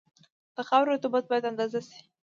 د 0.55 0.57
خاورې 0.67 0.89
رطوبت 0.95 1.23
باید 1.29 1.49
اندازه 1.51 1.79
شي 1.87 1.99